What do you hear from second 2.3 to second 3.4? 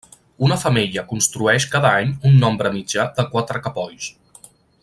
un nombre mitjà de